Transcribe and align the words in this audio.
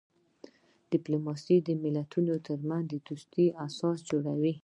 ډیپلوماسي 0.91 1.55
د 1.67 1.69
ملتونو 1.83 2.33
ترمنځ 2.47 2.83
د 2.89 2.93
دوستۍ 3.07 3.47
اساس 3.65 3.97
جوړوي. 4.09 4.53